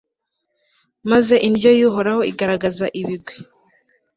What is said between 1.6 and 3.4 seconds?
y'uhoraho igaragaza ibigwi